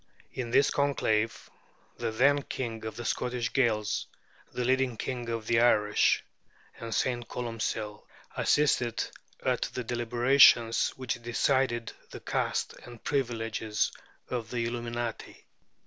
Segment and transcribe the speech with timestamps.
[0.33, 1.47] In this conclave,
[1.97, 4.07] the then king of the Scottish Gaels,
[4.51, 6.23] the leading King of the Irish,
[6.79, 7.27] and St.
[7.27, 8.03] Columcill,
[8.35, 9.05] assisted
[9.45, 13.91] at the deliberations which decided the caste and privileges
[14.27, 15.45] of the Illuminati.